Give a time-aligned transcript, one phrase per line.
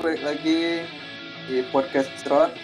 [0.00, 0.86] balik lagi
[1.50, 2.54] di podcast Cerot.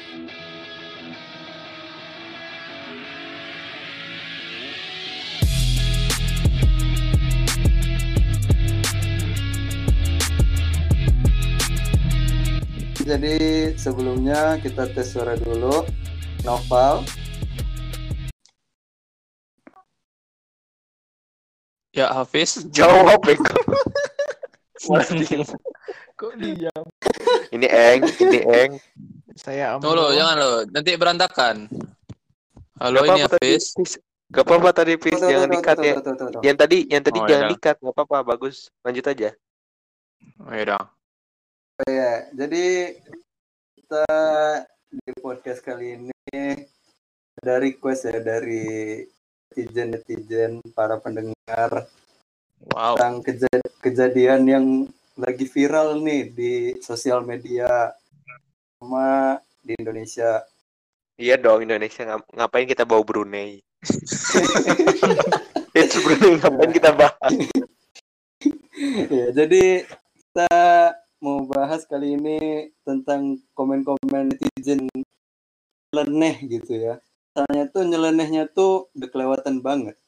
[13.08, 15.84] Jadi sebelumnya kita tes suara dulu.
[16.46, 17.02] Novel,
[21.98, 23.26] Ya Hafiz, Jawab.
[26.18, 26.84] Kok diam?
[27.54, 28.72] Ini Eng, ini Eng.
[29.38, 31.56] Saya tunggu lo, jangan lo, nanti berantakan.
[32.78, 33.64] Halo Gak ini Hafiz.
[34.28, 35.94] Gak apa-apa tadi, tuh, Jangan dikat ya.
[36.44, 37.50] Yang tadi, yang tadi Oh, jangan ya.
[37.56, 37.76] dikat.
[37.80, 38.68] Gak apa-apa, bagus.
[38.84, 39.32] Lanjut aja.
[40.44, 40.84] Oh, ya udah.
[41.88, 42.64] Ya, jadi
[43.78, 44.04] kita
[44.90, 46.12] di podcast kali ini
[47.38, 49.06] ada request ya dari
[49.48, 51.88] netizen-netizen para pendengar
[52.74, 52.98] Wow.
[52.98, 54.64] tentang keja- kejadian yang
[55.18, 57.90] lagi viral nih di sosial media
[58.78, 60.46] sama di Indonesia.
[61.18, 62.06] Iya dong, Indonesia.
[62.06, 63.58] Ngap- Ngapain kita bawa Brunei?
[65.78, 67.34] It's Brunei, ngapain kita bahas?
[69.18, 69.82] ya, jadi
[70.14, 70.50] kita
[71.18, 74.86] mau bahas kali ini tentang komen-komen netizen
[75.90, 77.02] nyeleneh gitu ya.
[77.34, 79.98] Misalnya tuh nyelenehnya tuh udah kelewatan banget.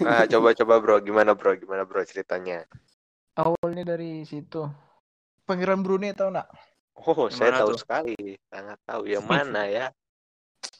[0.00, 0.96] Nah, coba-coba bro.
[1.04, 1.52] Gimana bro?
[1.60, 2.64] Gimana bro ceritanya?
[3.36, 4.66] Awalnya dari situ.
[5.44, 6.50] Pangeran Brunei tau nak?
[6.94, 7.78] Oh, Yang saya tahu tuh?
[7.80, 8.16] sekali.
[8.46, 9.02] Sangat tahu.
[9.08, 9.86] Yang mana ya?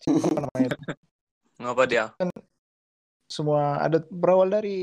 [0.07, 0.69] Apa namanya?
[0.69, 0.79] itu?
[1.61, 2.05] Ngapa dia?
[3.31, 4.83] Semua ada berawal dari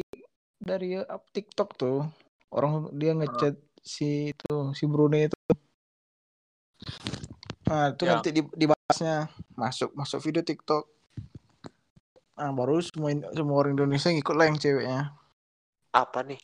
[0.58, 2.08] dari up TikTok tuh.
[2.50, 5.38] Orang dia ngechat si itu si Brunei itu.
[7.68, 8.16] Nah, itu Ya.
[8.16, 10.88] nanti di- dibahasnya masuk masuk video TikTok.
[12.38, 15.02] Nah, baru semua semua orang Indonesia ngikut lah yang ceweknya.
[15.92, 16.40] Apa nih?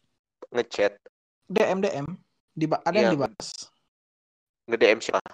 [0.52, 1.00] Ngechat.
[1.48, 2.08] DM DM.
[2.54, 3.50] Diba ada yang Iya, dibahas.
[4.70, 5.32] Nge-DM siapa?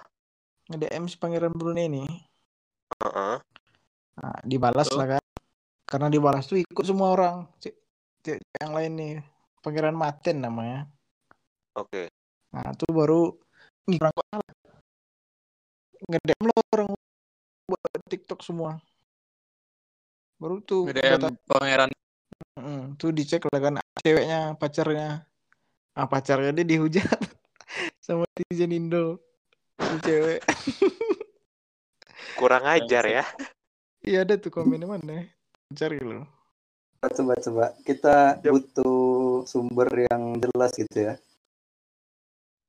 [0.72, 2.04] Nge-DM si Pangeran Brunei ini.
[3.04, 3.36] Heeh.
[4.20, 4.98] Nah, dibalas Tuh.
[4.98, 5.24] lah kan.
[5.84, 7.36] Karena dibalas tuh ikut semua orang.
[7.60, 7.74] Cek,
[8.24, 9.14] cek yang lain nih.
[9.60, 10.88] Pangeran Maten namanya.
[11.76, 12.08] Oke.
[12.56, 13.36] Nah, itu baru
[13.90, 14.48] orang kok salah.
[16.08, 16.88] Nge-DM lo orang
[17.68, 18.80] buat TikTok semua.
[20.40, 21.92] Baru tuh data- pangeran.
[22.56, 25.29] Mm, tuh dicek lah kan ceweknya, pacarnya.
[25.94, 27.18] Ah, pacarnya dia dihujat
[28.04, 29.18] sama netizen Indo.
[29.80, 30.40] Si cewek.
[32.38, 33.24] Kurang ajar ya.
[34.00, 35.26] Iya ada tuh komennya mana?
[35.74, 36.24] Cari lo.
[37.00, 38.52] Coba coba kita Yap.
[38.52, 38.96] butuh
[39.48, 41.14] sumber yang jelas gitu ya.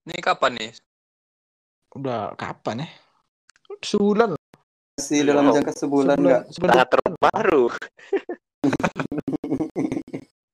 [0.07, 0.71] Ini kapan nih?
[1.93, 2.89] Udah kapan ya?
[3.83, 4.39] Sebulan.
[4.97, 5.55] Masih dalam Wow.
[5.55, 6.43] jangka sebulan nggak?
[6.55, 7.63] sebulan terbaru.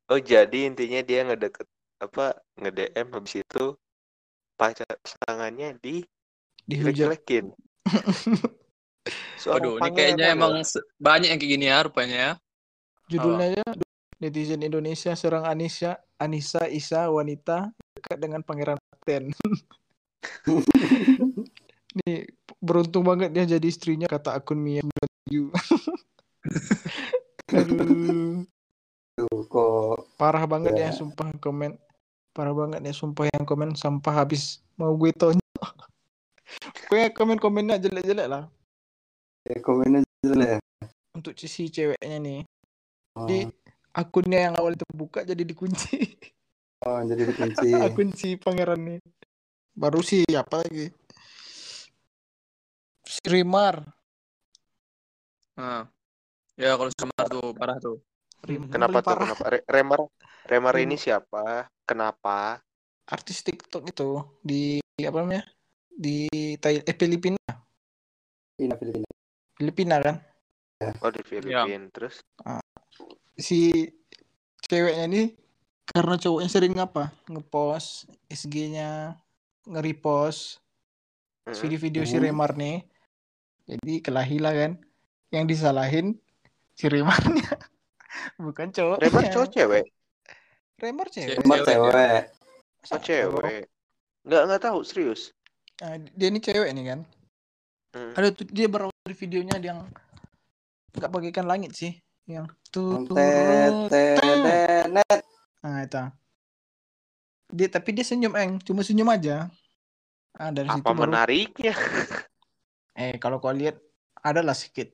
[0.08, 1.68] Oh jadi intinya dia ngedeket
[1.98, 3.66] apa nge-DM habis itu
[4.58, 6.06] pacar pasangannya di
[6.66, 7.18] dihujat.
[7.18, 7.46] jelek-jelekin.
[9.48, 10.60] Waduh, ini kayaknya emang
[11.00, 12.32] banyak yang kayak gini ya rupanya ya.
[13.08, 13.64] Judulnya aja
[14.20, 18.76] netizen Indonesia serang Anissa, Anissa Isa wanita dekat dengan Pangeran
[19.08, 19.32] Ten.
[22.04, 22.28] Nih
[22.60, 24.84] beruntung banget dia jadi istrinya kata akun Mia
[25.32, 25.56] 97.
[27.56, 28.44] Aduh,
[29.48, 30.92] kok parah banget Ya.
[30.92, 31.80] ya sumpah komen.
[32.38, 35.74] Parah banget ya sumpah yang komen sampah habis mau gue tonjok.
[36.86, 38.46] Pokoknya komen-komennya jelek-jelek lah.
[39.50, 40.62] ya, komennya jelek.
[41.18, 42.46] Untuk si ceweknya nih.
[43.18, 43.50] Oh, Di
[43.98, 45.98] akunnya yang awal terbuka jadi dikunci.
[46.86, 47.74] oh, jadi dikunci.
[47.90, 49.00] akun si pangeran nih
[49.78, 50.90] baru si apa lagi
[53.06, 53.86] si Rimar
[55.58, 55.90] Nah.
[56.54, 57.98] Ya kalau semar tuh parah tuh.
[58.46, 59.10] Rimar Kenapa tuh?
[59.10, 59.26] parah.
[59.26, 59.46] Kenapa?
[59.54, 60.00] Re- Remar
[60.48, 61.68] Remar Rem- ini siapa?
[61.84, 62.60] Kenapa?
[63.08, 65.48] artis TikTok itu di apa namanya
[65.88, 66.28] di
[66.60, 67.40] Thai eh, Filipina
[68.60, 69.08] Filipina, Filipina.
[69.56, 70.16] Filipina kan
[71.00, 71.88] Oh di Filipina.
[71.90, 72.20] Terus?
[73.40, 73.88] si
[74.60, 75.24] ceweknya ini
[75.88, 79.16] karena cowoknya sering apa ngepost SG-nya
[79.64, 80.60] nge-repost
[81.48, 82.28] video-video si Hmm.
[82.28, 82.84] Remar nih
[83.72, 84.72] jadi kelahi lah kan
[85.32, 86.20] yang disalahin
[86.76, 87.56] si Remarnya
[88.44, 89.86] bukan cowok Remar cowok cewek?
[90.78, 92.24] Remar cewek Cuma Cewek, cewek.
[92.88, 93.62] Oh cewek.
[94.22, 95.34] Nggak nggak tahu serius.
[95.82, 97.02] Nah, dia ini cewek nih kan
[97.96, 98.12] Hmm.
[98.14, 99.80] ada tuh dia berawal videonya yang
[100.92, 101.96] nggak bagaikan langit sih
[102.28, 104.20] yang tuh Tet, tet,
[104.92, 105.22] tet.
[105.64, 106.04] nah itu
[107.48, 109.48] dia tapi dia senyum eng cuma senyum aja
[110.36, 111.74] ah dari situ Apa baru menariknya?
[112.94, 113.80] eh kalau kau lihat
[114.20, 114.92] adalah sedikit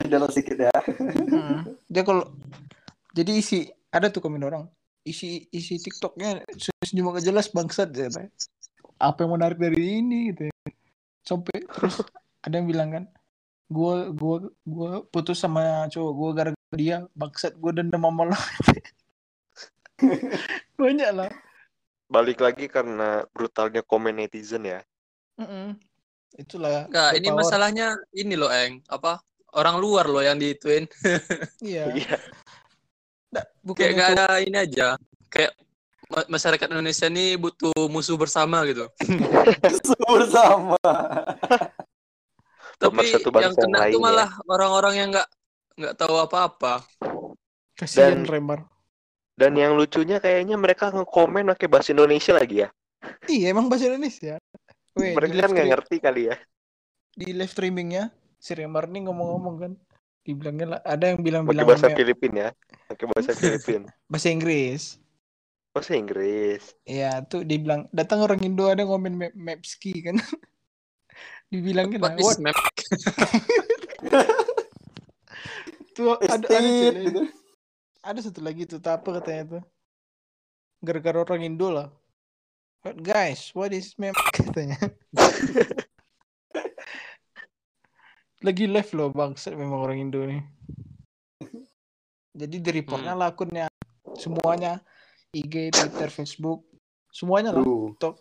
[0.00, 0.74] Dalam sedikit ya.
[0.98, 1.68] Hmm.
[1.86, 2.26] dia kalau
[3.12, 4.66] jadi isi ada tuh komen orang
[5.06, 6.42] isi isi TikToknya
[6.82, 8.10] senyum gak jelas bangsat ya
[8.98, 10.54] apa yang menarik dari ini gitu ya.
[11.22, 12.02] sampai terus
[12.42, 13.04] ada yang bilang kan
[13.70, 14.36] gua gua
[14.66, 18.38] gua putus sama cowok gua gara-gara dia bangsat gua dendam sama lo
[20.80, 21.30] banyak lah
[22.04, 24.84] Balik lagi karena brutalnya komen netizen ya.
[25.40, 25.74] Mm-mm.
[26.36, 27.38] itulah Enggak, the ini power.
[27.42, 28.84] masalahnya ini loh, Eng.
[28.86, 29.18] Apa?
[29.54, 30.84] Orang luar loh yang diituin.
[31.64, 31.88] iya
[33.34, 34.88] Nggak, Kayak bukannya gak tuh ada ini aja.
[35.26, 35.52] Kayak
[36.06, 38.86] ma- masyarakat Indonesia ini butuh musuh bersama gitu.
[40.14, 40.78] bersama
[42.78, 43.06] Tapi
[43.42, 44.02] yang kena tuh ya.
[44.02, 45.28] malah orang-orang yang nggak
[45.74, 46.86] nggak tahu apa-apa.
[47.74, 48.60] kasihan Dan- Remar
[49.34, 52.68] Dan yang lucunya kayaknya mereka ngekomen pakai bahasa Indonesia lagi ya.
[53.26, 54.38] iya emang bahasa Indonesia
[54.94, 56.36] Weh, mereka kan nggak ngerti kali ya.
[57.10, 59.72] di live streamingnya si Remar nih ngomong-ngomong kan
[60.24, 62.48] dibilangnya lah ada yang bilang Pakai bilang bahasa Filipin ya.
[62.88, 63.80] Pakai bahasa Filipin.
[64.08, 64.82] bahasa Inggris
[65.74, 66.70] Bahasa Inggris.
[66.86, 70.16] Iya tuh dibilang datang orang Indo ada ngomen map Mapski kan
[71.52, 72.54] dibilangin lah What map?
[75.94, 77.22] tuh ada ada, gitu
[78.02, 79.62] ada satu lagi tuh tak apa katanya tuh
[80.82, 81.88] gara-gara orang Indo lah
[82.82, 84.76] what guys what is map katanya
[88.44, 90.44] lagi live loh bangsat memang orang Indo nih
[92.34, 93.66] jadi di reportnya lah akunnya
[94.20, 94.84] semuanya
[95.32, 96.74] IG Twitter Facebook
[97.14, 97.62] semuanya lah.
[97.62, 98.14] TikTok.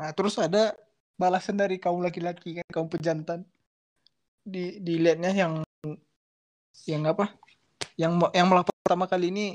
[0.00, 0.72] Nah, terus ada
[1.20, 3.44] balasan dari kaum laki-laki kan, kaum pejantan.
[4.40, 5.52] Di dilihatnya yang
[6.88, 7.28] yang apa?
[8.00, 9.46] Yang yang melapor pertama kali ini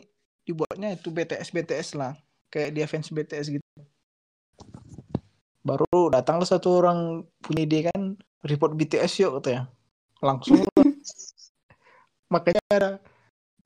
[0.45, 2.13] dibuatnya itu BTS BTS lah.
[2.53, 3.65] Kayak dia fans BTS gitu.
[5.65, 9.69] Baru datanglah satu orang punya ide kan, report BTS yuk katanya.
[10.19, 10.63] Langsung.
[12.29, 12.91] Makanya ada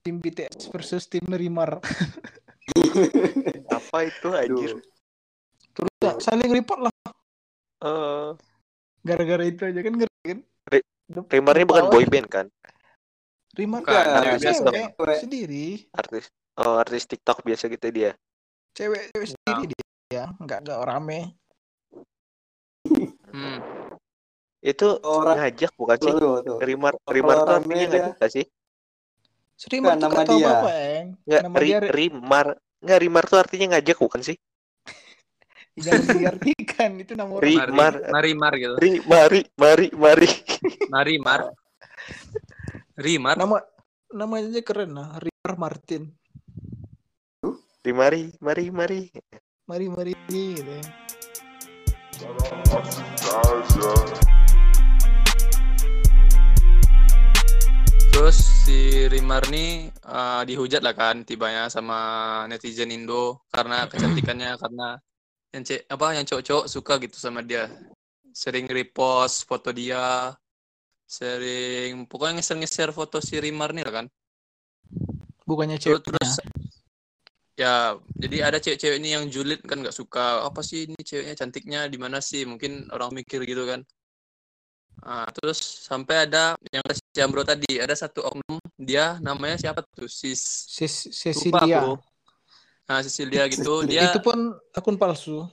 [0.00, 1.80] tim BTS versus tim Nerimar.
[3.76, 4.72] Apa itu anjir?
[5.74, 6.94] Terus ya, saling report lah.
[7.84, 8.28] Eh,
[9.04, 10.38] Gara-gara itu aja kan ngeri kan.
[10.72, 10.88] Re-
[11.28, 11.92] Remar ini bukan Power.
[11.92, 12.46] boyband kan?
[13.54, 15.14] Rimar Bukan, kan biasa cewek dong.
[15.14, 16.26] sendiri, Artis
[16.58, 18.10] oh, artis TikTok biasa gitu dia.
[18.74, 19.78] cewek cewek sendiri
[20.10, 21.38] dia, nggak nggak rame.
[23.30, 23.58] Hmm.
[24.64, 26.12] Itu orang ngajak bukan sih?
[26.16, 26.58] tuh, tuh.
[26.64, 28.44] Rimar Rimar tuh artinya ngajak gak sih?
[29.68, 30.48] Rimar nama dia.
[30.56, 31.06] apa eng.
[31.28, 32.46] Nggak, Nama ri, dia Rimar.
[32.80, 34.36] Nggak, Rimar tuh artinya ngajak bukan sih?
[35.84, 37.44] jangan diartikan itu nama orang.
[37.44, 38.74] Ri- Mari, Mar- mari, mar gitu.
[38.80, 40.28] Ri, mari, mari, mari.
[40.94, 41.40] Mari, mar.
[42.96, 43.36] Rimar.
[43.36, 43.56] Nama
[44.16, 46.08] namanya aja keren lah, Rimar Martin.
[47.84, 49.00] Ri, mari, mari, mari.
[49.68, 50.72] Mari mari gitu.
[50.72, 50.84] ya.
[59.14, 61.98] Si Rimar nih eh, dihujat lah kan tibanya sama
[62.50, 64.98] netizen Indo karena kecantikannya karena
[65.54, 67.70] yang cek apa yang cowok-cowok suka gitu sama dia.
[68.34, 70.34] Sering repost foto dia,
[71.06, 74.06] sering pokoknya ngeser-ngeser foto si Rimar nih lah kan.
[75.46, 76.02] Bukannya cewek.
[76.02, 76.42] terus
[77.54, 81.80] ya jadi ada cewek-cewek ini yang julid kan nggak suka apa sih ini ceweknya cantiknya
[81.86, 83.86] di mana sih mungkin orang mikir gitu kan
[85.02, 90.08] Ah, terus sampai ada yang si Ambro tadi ada satu oknum dia namanya siapa tuh
[90.08, 91.10] sis Sis
[91.44, 91.80] lupa Cecilia.
[91.82, 91.92] aku.
[92.84, 95.44] nah Cecilia gitu dia Itu pun akun palsu.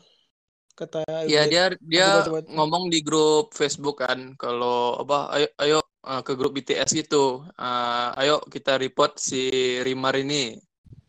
[0.72, 2.48] Kata ya dia dia baca-baca.
[2.48, 8.10] ngomong di grup Facebook kan kalau apa ayo ayo uh, ke grup BTS gitu Uh,
[8.18, 9.52] ayo kita report si
[9.84, 10.58] Rimar ini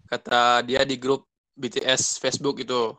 [0.04, 1.24] kata dia di grup
[1.56, 2.92] BTS Facebook itu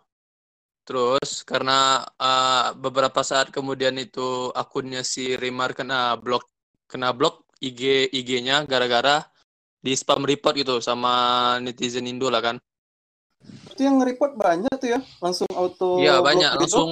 [0.84, 6.44] terus karena uh, beberapa saat kemudian itu akunnya si Rimar kena blok
[6.92, 9.24] kena blok IG IG-nya gara-gara
[9.80, 12.58] di spam report gitu sama netizen Indo lah kan
[13.72, 16.60] Itu yang nge-report banyak tuh ya, langsung auto Iya banyak gitu.
[16.64, 16.90] langsung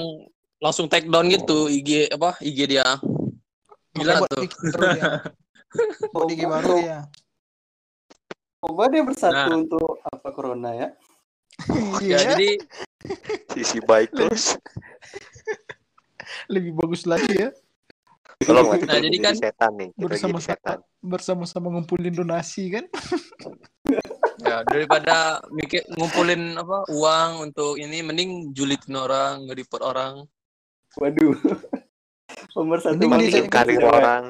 [0.60, 2.84] langsung take down gitu IG apa IG dia
[3.92, 7.00] gila tuh IG baru IG baru ya.
[8.62, 9.58] Coba dia bersatu Nah.
[9.58, 10.88] untuk apa corona ya.
[11.98, 12.50] ya Iya, jadi
[13.50, 14.56] Sisi baik terus.
[16.46, 17.50] lebih bagus lagi ya.
[18.40, 19.88] Tolong kita Nah, jadi jadi kan setan nih.
[19.88, 20.78] Kita jadi Bersama-sama setan.
[21.00, 22.84] bersama-sama ngumpulin donasi kan.
[24.40, 25.16] ya daripada
[25.48, 30.14] mikir ngumpulin apa uang untuk ini mending julitin orang nge-report orang
[30.96, 31.38] Waduh.
[32.50, 34.24] Pemersatu Mending bangsa dia- Mendingin karir orang.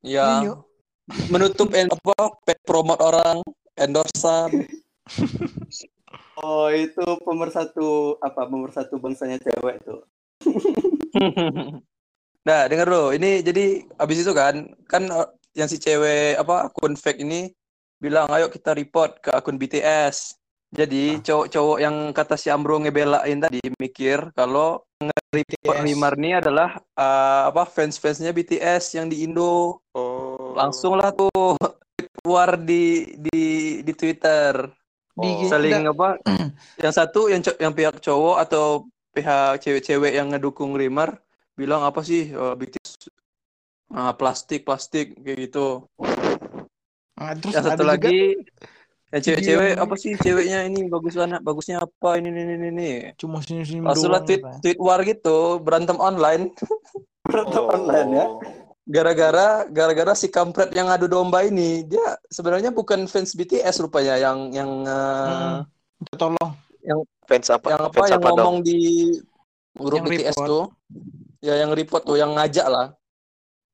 [0.00, 0.54] ya Ini,
[1.26, 2.16] menutup en- apa
[2.62, 3.42] promote orang
[3.74, 4.62] endorsean
[6.38, 10.06] Oh, itu pemersatu apa pemersatu bangsanya cewek tuh.
[12.48, 15.28] nah dengar lo ini jadi abis itu kan kan eh,
[15.58, 17.50] yang si cewek apa akun fake ini
[17.98, 23.56] bilang ayo kita report ke akun BTS Jadi cowok-cowok yang kata si Ambro ngebelain tadi
[23.80, 25.86] mikir kalau nge-report BTS.
[25.88, 29.80] Rimar ini adalah eh, apa fans-fansnya BTS yang di Indo.
[29.96, 30.52] Oh.
[30.52, 31.56] Langsung lah tuh
[32.20, 33.40] keluar di di
[33.80, 34.68] di Twitter.
[35.18, 35.44] Oh.
[35.50, 36.16] Saling apa?
[36.84, 41.18] yang satu yang yang pihak cowok atau pihak cewek-cewek yang ngedukung Rimar
[41.58, 43.10] bilang apa sih eh, BTS
[43.92, 45.90] ah, plastik plastik kayak gitu.
[47.18, 48.18] Nah, terus yang satu ada juga lagi
[49.08, 53.40] yang cewek-cewek apa sih ceweknya ini bagus banget bagusnya apa ini ini ini ini cuma
[53.40, 56.52] senyum-senyum langsung doang, tweet tweet war gitu berantem online
[57.28, 58.26] Berantem online ya.
[58.88, 64.48] Gara-gara gara-gara si kampret yang adu domba ini dia sebenarnya bukan fans BTS rupanya yang
[64.50, 65.68] yang eh, Hmm.
[65.98, 66.50] Minta tolong
[67.24, 67.66] Fans apa?
[67.68, 68.36] yang apa Fans yang apa dong?
[68.38, 68.78] ngomong di
[69.74, 70.48] grup Yang BTS report.
[70.48, 70.64] tuh
[71.38, 72.88] ya yang report tuh yang ngajak lah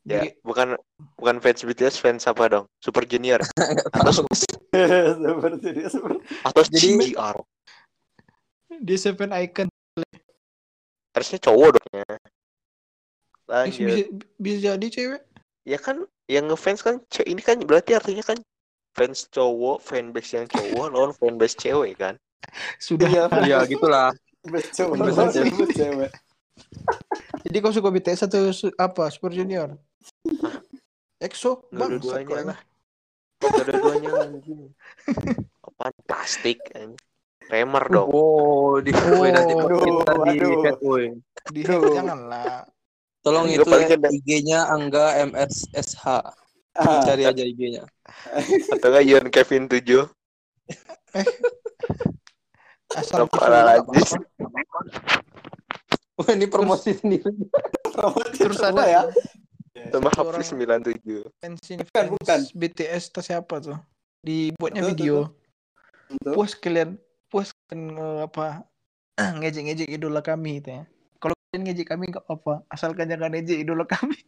[0.04, 0.76] Ya, Di- bukan
[1.16, 2.64] bukan fans BTS, fans apa dong?
[2.76, 3.40] Super Junior
[3.97, 7.37] atau Seperti dia seperti atau Jadi- CGR.
[8.75, 9.68] di Seven Icon
[11.09, 12.04] Harusnya cowok dong ya.
[13.45, 14.07] Bisa, Lanjut.
[14.37, 15.23] bisa jadi cewek
[15.65, 18.37] Ya kan yang ngefans kan ce- ini kan berarti artinya kan
[18.93, 22.15] fans cowok, fanbase yang cowok lawan fanbase cewek kan?
[22.77, 24.13] sudah Iya, ya gitulah
[24.45, 24.97] best cewek.
[24.99, 25.69] Best Best cewek.
[25.73, 26.11] cewek.
[27.43, 29.73] jadi kau suka BTS atau su- apa Super Junior
[31.19, 32.59] EXO Nggak bang dua-duanya lah.
[33.41, 34.61] Gak ada duanya anjing.
[35.81, 36.91] Anjing.
[37.45, 38.09] Remar dong.
[38.09, 40.77] oh di Oh, nanti aduh, kita di aduh.
[40.81, 41.05] woi
[41.51, 42.65] di janganlah
[43.25, 46.04] Tolong Enggak, itu ya, IG-nya Angga MSSH.
[46.76, 47.88] Ah, Cari aja IG-nya.
[48.76, 50.04] Atau nggak Ian Kevin 7
[52.95, 54.00] asal Apa visual lagi?
[56.14, 57.26] Wah, ini promosi sendiri.
[57.90, 59.02] promosi terus ada ya.
[59.90, 61.26] sama Satu Hafiz orang 97.
[61.43, 62.38] fans ini Bukan, bukan.
[62.54, 63.78] BTS atau siapa tuh
[64.23, 65.35] dibuatnya video
[66.23, 66.95] puas kalian
[67.28, 68.62] puas kan eh, apa
[69.43, 70.83] ngejek-ngejek idola kami gitu ya
[71.61, 74.18] ngejek kami nggak apa asalkan jangan ngejek idola kami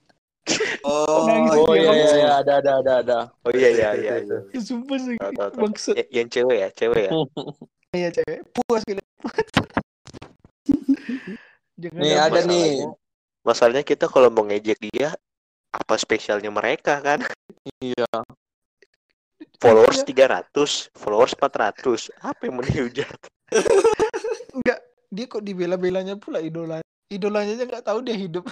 [0.87, 3.19] Oh, Oh dia, iya iya iya, ada ada ada ada.
[3.43, 4.15] Oh iya iya iya.
[4.23, 4.39] Iya.
[4.63, 5.19] sumpah sih
[5.59, 7.13] maksud Ya, yang cewek ya, cewek ya.
[8.07, 8.87] ya cewek puas
[9.19, 9.35] puas
[11.83, 12.47] jangan Nih ada masalahnya.
[12.47, 12.71] nih.
[13.43, 15.11] Masalahnya kita kalau mau ngejek dia
[15.75, 17.27] apa spesialnya mereka kan?
[17.83, 18.07] Iya.
[19.59, 20.47] Followers Iya.
[20.47, 22.11] 300, followers 400.
[22.23, 23.19] Apa yang mau dihujat?
[24.57, 26.79] enggak dia kok dibela-belanya pula idola
[27.11, 28.45] idolanya aja nggak tahu dia hidup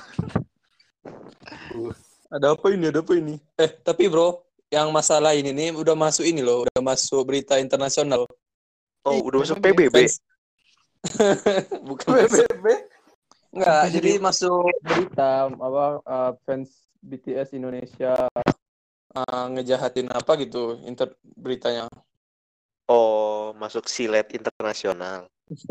[2.34, 2.90] Ada apa ini?
[2.90, 3.34] Ada apa ini?
[3.60, 8.26] Eh, tapi bro, yang masalah ini nih udah masuk ini loh, udah masuk berita internasional.
[9.06, 9.86] Oh, udah masuk PBB.
[9.86, 9.98] PBB.
[11.88, 12.66] Bukan PBB.
[13.54, 18.16] Enggak, jadi- masuk berita apa uh, fans BTS Indonesia
[19.14, 21.86] uh, ngejahatin apa gitu inter beritanya.
[22.90, 25.30] Oh, masuk silet internasional.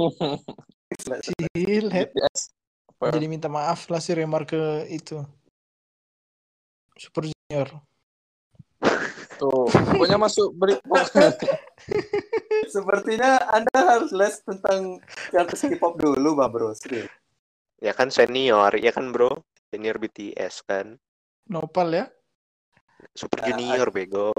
[1.04, 2.08] Silet.
[2.14, 2.63] BTS
[3.10, 3.16] apa?
[3.16, 5.20] jadi minta maaf lah si Remar ke itu
[6.94, 7.70] Super Junior
[9.34, 10.84] Tuh, pokoknya masuk berita.
[12.74, 15.02] Sepertinya Anda harus les tentang
[15.34, 16.70] artis K-pop dulu, Bang Bro.
[16.78, 17.10] Serius.
[17.82, 19.42] Ya kan senior, ya kan bro?
[19.68, 20.96] Senior BTS kan.
[21.50, 22.06] Nopal ya
[23.12, 24.32] Super Ah, Junior bego.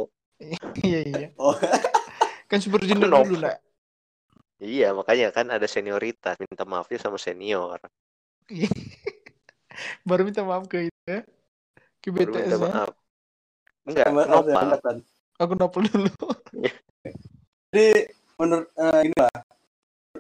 [0.81, 1.53] iya iya Oh,
[2.49, 3.29] kan Super Junior Nopal.
[3.29, 3.59] dulu lah
[4.63, 6.41] Iya, makanya kan ada senioritas.
[6.41, 7.77] Minta maafnya sama senior.
[10.09, 11.21] baru minta maaf ke itu ya
[11.99, 12.91] ke Baru BTS minta ya maaf.
[13.85, 14.97] Enggak, sama- nopal.
[15.37, 16.11] aku Nopal dulu
[17.69, 17.89] Jadi
[18.39, 19.37] menurut eh, ini lah,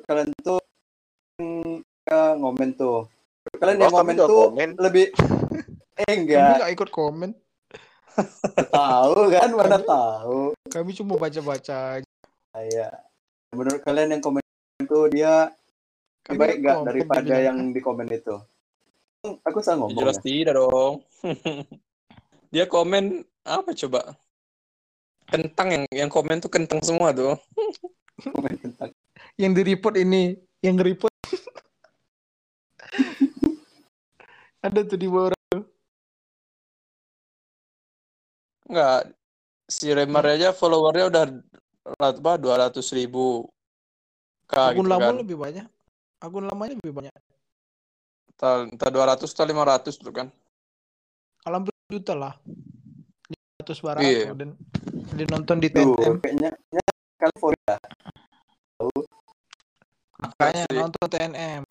[0.04, 0.60] kalian tuh
[2.04, 3.06] ya, ngomen tuh.
[3.56, 4.70] Kalian yang Oh, ngomen tuh komen.
[4.76, 5.06] lebih
[6.02, 7.30] eh kami enggak nggak ikut komen
[8.74, 10.38] tahu kan mana Kami- tahu.
[10.66, 12.10] kami cuma baca-baca aja.
[12.54, 12.90] Iya.
[13.50, 14.42] Menurut kalian yang komen
[14.76, 15.50] itu dia
[16.32, 18.40] baik nggak daripada yang di komen itu?
[19.44, 20.00] Aku salah ngomong.
[20.00, 20.24] Jelas ya?
[20.24, 21.04] tidak dong.
[22.52, 24.16] Dia komen apa coba?
[25.28, 27.36] Kentang yang yang komen tuh kentang semua tuh.
[28.20, 28.92] Komen tentang
[29.40, 31.12] yang di report ini yang report
[34.64, 35.34] ada tuh di bawah
[38.64, 39.12] Enggak.
[39.64, 41.24] Si Remar aja followernya udah
[42.00, 43.48] apa 200 ribu.
[44.44, 45.16] K akun gitu lama kan.
[45.24, 45.64] lebih banyak
[46.18, 47.14] akun lamanya lebih banyak
[48.34, 50.26] Entah, entah 200 atau 500 tuh kan.
[51.38, 52.34] kalau hampir juta lah
[53.62, 54.34] 100 barang Iya.
[54.34, 54.50] dan
[55.14, 56.50] dia nonton di TNM kayaknya
[57.38, 57.76] for ya.
[60.18, 60.78] makanya Asli.
[60.78, 61.62] nonton TNM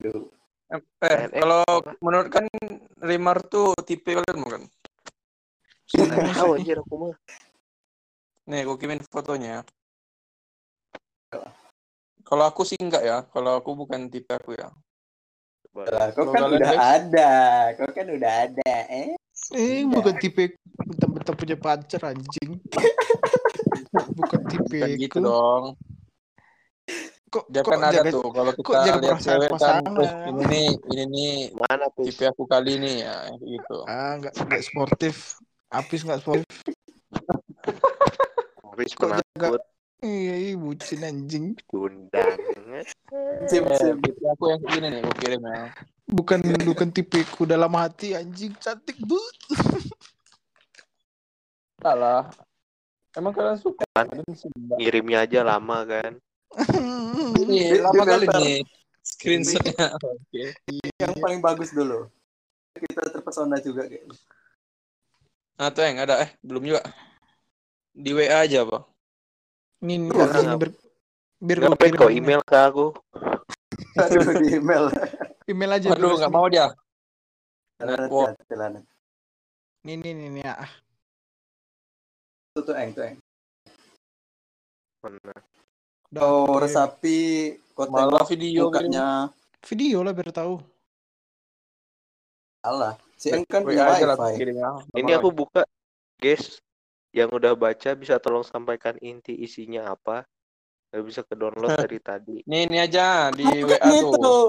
[0.00, 0.26] Tuh.
[0.70, 1.62] Eh, TNM kalau
[2.00, 2.44] menurut kan
[2.98, 4.62] Remar tuh tipe kalian bukan?
[5.90, 7.14] Tahu anjir aku mah.
[8.46, 9.60] Nih, gue kirimin fotonya.
[12.30, 13.18] Kalau aku sih enggak ya.
[13.26, 14.70] Kalau aku bukan tipe aku ya.
[15.74, 16.78] Lah, kau Kalau kan kalian, udah Dex?
[16.78, 17.30] ada.
[17.74, 18.72] Kau kan udah ada.
[18.86, 19.10] Eh,
[19.50, 22.62] Eh, bukan tipe bentar-bentar punya pacar anjing.
[24.18, 25.64] bukan tipe Bukan gitu dong.
[27.30, 30.02] Kok Dia kok kan ada jaga- tuh kalau kok kita jaga lihat cewek kan, pasangan?
[30.02, 32.02] "Eh, ini nih, ini nih Mana tuh?
[32.06, 33.76] tipe aku kali ini ya gitu.
[33.86, 35.16] Ah, enggak enggak sportif.
[35.70, 36.46] Apis enggak sportif.
[38.74, 39.62] Wis Kok jaga-
[40.00, 41.46] Iya, iya, bucin anjing.
[44.00, 45.60] tipe aku yang ini nih, aku kirim ya.
[46.10, 49.36] Bukan bukan tipeku dalam hati anjing cantik but.
[51.84, 52.32] Salah.
[53.12, 53.84] Emang kalian suka?
[53.92, 54.08] Kan?
[54.78, 56.12] Ngirimnya aja lama kan.
[57.36, 58.56] Di- lama kali nih
[59.04, 60.00] screenshotnya.
[60.06, 60.44] Oke.
[60.96, 62.08] Yang paling bagus dulu.
[62.72, 64.08] Kita terpesona juga kayak.
[65.60, 66.80] Nah, tuh yang ada eh belum juga.
[67.92, 68.82] Di WA aja, Pak.
[69.80, 70.72] Ini nih, Enggak, ini enggak.
[71.40, 72.20] biar Ngapain ini.
[72.20, 72.86] email ke aku?
[73.96, 74.84] Aduh di email.
[75.48, 76.20] Email aja Aduh, dulu.
[76.20, 76.68] nggak mau dia.
[78.44, 78.80] Celana.
[79.88, 80.68] Nih nih nih nih ah.
[82.52, 83.16] Tuh tuh eng tuh eng.
[85.00, 85.32] Mana?
[86.12, 86.60] Kirim.
[86.60, 87.20] resapi,
[87.72, 89.32] kau Malah video mukanya.
[89.64, 90.60] video lah biar tahu.
[92.60, 94.44] Alah, si eng kan punya wifi.
[94.52, 94.76] ya.
[94.92, 95.64] Ini aku buka,
[96.20, 96.60] guys.
[97.10, 100.22] Yang udah baca bisa tolong sampaikan inti isinya apa?
[100.90, 102.36] Gak bisa ke download dari tadi.
[102.46, 104.18] Nih, ini aja di WA Bukan itu.
[104.18, 104.44] tuh.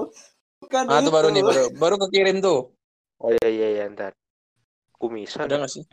[0.62, 1.34] Bukan Ah, tuh baru itu.
[1.34, 2.70] nih, baru baru kekirim tuh.
[3.22, 4.14] Oh iya iya iya ntar.
[4.98, 5.46] Kumisan.
[5.46, 5.84] Ada nggak sih?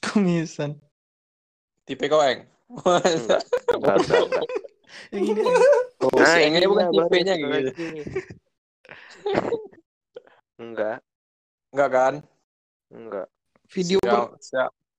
[0.00, 0.76] Kumisan.
[1.88, 2.44] Tipe kau, Eng?
[2.70, 4.46] Enggak, enggak, enggak, enggak.
[5.12, 5.42] Yang ini
[6.00, 7.70] Oh, Nah, si Engnya bukan tipenya gitu.
[10.60, 10.98] Enggak,
[11.72, 12.14] Enggak kan?
[12.92, 13.26] enggak.
[13.70, 14.34] video si, ber-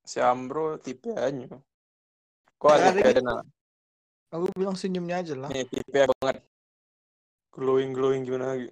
[0.06, 1.46] si, Ambro tipe aja.
[2.62, 3.34] Kok ada Ada kayak ada
[4.32, 5.50] aku bilang senyumnya aja lah.
[5.52, 6.38] Nih, tipe aku banget.
[7.52, 8.72] Glowing glowing gimana lagi?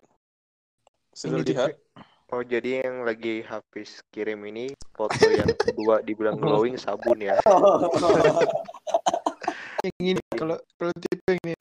[1.12, 1.76] Sudah lihat?
[1.76, 7.42] tipe Oh jadi yang lagi Hafiz kirim ini foto yang kedua dibilang glowing sabun ya.
[9.86, 11.58] yang ini kalau kalau tipe ini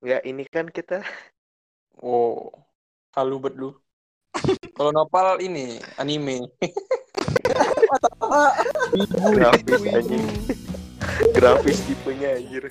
[0.00, 1.04] Enggak, ini kan kita
[2.04, 2.52] Oh,
[3.16, 3.72] halu bet lu.
[4.76, 6.44] Kalau nopal ini anime.
[9.34, 10.26] grafis anjing.
[11.34, 12.64] Grafis tipenya anjir.